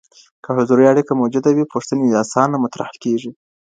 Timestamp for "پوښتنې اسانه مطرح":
1.73-2.89